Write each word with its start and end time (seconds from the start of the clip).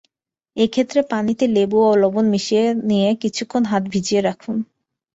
এ 0.57 0.65
ক্ষেত্রে 0.67 0.99
পানিতে 1.11 1.45
লেবু 1.47 1.77
ও 1.85 1.91
লবণ 2.01 2.25
মিশিয়ে 2.29 2.65
নিয়ে 2.89 3.09
কিছুক্ষণ 3.23 3.63
হাত 3.65 3.83
ভিজিয়ে 3.93 4.21
রাখুন। 4.21 4.57